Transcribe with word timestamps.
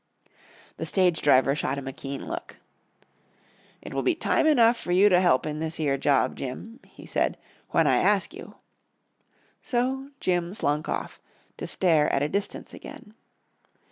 The 0.77 0.87
stage 0.87 1.21
driver 1.21 1.53
shot 1.53 1.77
him 1.77 1.87
a 1.87 1.93
keen 1.93 2.25
look. 2.27 2.57
"It 3.83 3.93
will 3.93 4.01
be 4.01 4.15
time 4.15 4.47
enough 4.47 4.75
for 4.79 4.91
you 4.91 5.09
to 5.09 5.19
help 5.19 5.45
in 5.45 5.59
this 5.59 5.79
ere 5.79 5.95
job, 5.99 6.35
Jim," 6.37 6.79
he 6.85 7.05
said, 7.05 7.37
"when 7.69 7.85
I 7.85 7.97
ask 7.97 8.33
you." 8.33 8.55
So 9.61 10.09
Jim 10.19 10.55
slunk 10.55 10.89
off, 10.89 11.21
to 11.57 11.67
stare 11.67 12.11
at 12.11 12.23
a 12.23 12.29
distance 12.29 12.73
again. 12.73 13.13